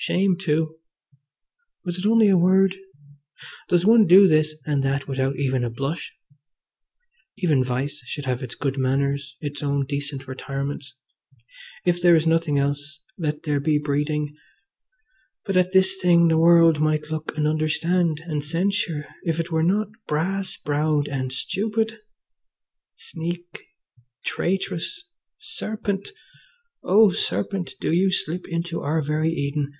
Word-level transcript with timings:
Shame 0.00 0.36
too! 0.38 0.76
was 1.84 1.98
it 1.98 2.06
only 2.06 2.28
a 2.28 2.38
word? 2.38 2.76
Does 3.68 3.84
one 3.84 4.06
do 4.06 4.28
this 4.28 4.54
and 4.64 4.82
that 4.84 5.08
without 5.08 5.34
even 5.36 5.64
a 5.64 5.70
blush? 5.70 6.14
Even 7.36 7.64
vice 7.64 8.00
should 8.06 8.24
have 8.24 8.40
its 8.42 8.54
good 8.54 8.78
manners, 8.78 9.36
its 9.40 9.60
own 9.62 9.84
decent 9.84 10.26
retirements. 10.28 10.94
If 11.84 12.00
there 12.00 12.14
is 12.14 12.28
nothing 12.28 12.58
else 12.60 13.00
let 13.18 13.42
there 13.42 13.58
be 13.58 13.76
breeding! 13.76 14.34
But 15.44 15.56
at 15.58 15.72
this 15.72 15.96
thing 16.00 16.28
the 16.28 16.38
world 16.38 16.80
might 16.80 17.10
look 17.10 17.36
and 17.36 17.46
understand 17.48 18.20
and 18.24 18.42
censure 18.42 19.04
if 19.24 19.38
it 19.40 19.50
were 19.50 19.64
not 19.64 19.88
brass 20.06 20.56
browed 20.56 21.08
and 21.08 21.32
stupid. 21.32 21.98
Sneak! 22.96 23.66
Traitress! 24.24 25.04
Serpent! 25.38 26.10
Oh, 26.84 27.10
Serpent! 27.10 27.74
do 27.80 27.92
you 27.92 28.10
slip 28.12 28.46
into 28.48 28.80
our 28.80 29.02
very 29.02 29.30
Eden? 29.32 29.72